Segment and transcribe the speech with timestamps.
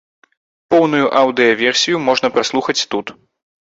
[0.73, 3.15] Поўную аўдыёверсію можна праслухаць тут.